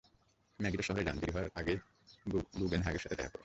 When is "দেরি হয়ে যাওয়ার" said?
1.19-1.59